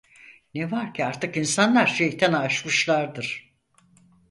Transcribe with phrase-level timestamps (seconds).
[0.55, 3.53] Ne var ki artık insanlar şeytanı aşmışlardır.